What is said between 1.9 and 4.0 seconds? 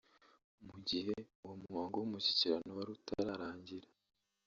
w’Umushyikirano wari utararangira